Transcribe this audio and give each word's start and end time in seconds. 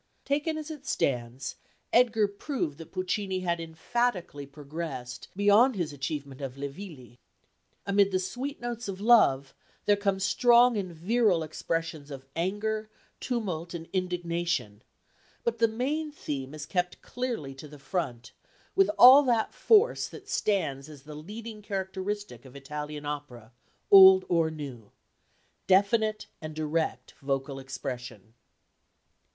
Taken 0.25 0.57
as 0.57 0.71
it 0.71 0.83
stands 0.87 1.57
Edgar 1.93 2.27
proved 2.27 2.79
that 2.79 2.91
Puccini 2.91 3.41
had 3.41 3.59
emphatically 3.59 4.47
progressed 4.47 5.27
beyond 5.35 5.75
his 5.75 5.93
achievement 5.93 6.41
of 6.41 6.57
Le 6.57 6.69
Villi. 6.69 7.19
Amid 7.85 8.09
the 8.11 8.17
sweet 8.17 8.59
notes 8.59 8.87
of 8.87 8.99
love 8.99 9.53
there 9.85 9.95
come 9.95 10.19
strong 10.19 10.75
and 10.75 10.91
virile 10.91 11.43
expressions 11.43 12.09
of 12.09 12.25
anger, 12.35 12.89
tumult 13.19 13.75
and 13.75 13.87
indignation, 13.93 14.81
but 15.43 15.59
the 15.59 15.67
main 15.67 16.11
theme 16.11 16.55
is 16.55 16.65
kept 16.65 17.03
clearly 17.03 17.53
to 17.53 17.67
the 17.67 17.77
front 17.77 18.31
with 18.75 18.89
all 18.97 19.21
that 19.21 19.53
force 19.53 20.07
that 20.07 20.27
stands 20.27 20.89
as 20.89 21.03
the 21.03 21.13
leading 21.13 21.61
characteristic 21.61 22.43
of 22.43 22.55
Italian 22.55 23.05
opera, 23.05 23.51
old 23.91 24.25
or 24.29 24.49
new 24.49 24.89
definite 25.67 26.25
and 26.41 26.55
direct 26.55 27.11
vocal 27.21 27.59
expression. 27.59 28.33